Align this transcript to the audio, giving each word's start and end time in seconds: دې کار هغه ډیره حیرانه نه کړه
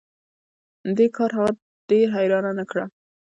دې 0.97 1.07
کار 1.15 1.31
هغه 1.39 1.51
ډیره 1.89 2.11
حیرانه 2.15 2.51
نه 2.59 2.65
کړه 2.69 2.85